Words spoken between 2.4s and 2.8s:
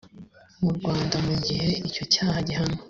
gihanwa